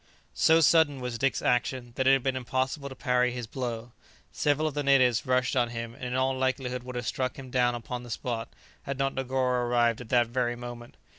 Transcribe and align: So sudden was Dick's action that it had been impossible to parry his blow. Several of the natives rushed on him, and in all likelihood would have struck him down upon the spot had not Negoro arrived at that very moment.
So 0.33 0.61
sudden 0.61 0.99
was 0.99 1.19
Dick's 1.19 1.43
action 1.43 1.93
that 1.95 2.07
it 2.07 2.13
had 2.13 2.23
been 2.23 2.35
impossible 2.35 2.89
to 2.89 2.95
parry 2.95 3.31
his 3.33 3.45
blow. 3.45 3.91
Several 4.31 4.65
of 4.67 4.73
the 4.73 4.81
natives 4.81 5.27
rushed 5.27 5.55
on 5.55 5.69
him, 5.69 5.93
and 5.93 6.05
in 6.05 6.15
all 6.15 6.35
likelihood 6.35 6.81
would 6.81 6.95
have 6.95 7.05
struck 7.05 7.37
him 7.37 7.51
down 7.51 7.75
upon 7.75 8.01
the 8.01 8.09
spot 8.09 8.49
had 8.81 8.97
not 8.97 9.13
Negoro 9.13 9.61
arrived 9.63 10.01
at 10.01 10.09
that 10.09 10.25
very 10.25 10.55
moment. 10.55 10.97